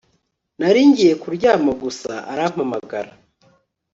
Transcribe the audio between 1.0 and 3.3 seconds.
kuryama gusa arampamagara